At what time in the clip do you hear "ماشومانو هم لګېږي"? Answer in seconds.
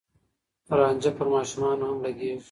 1.35-2.39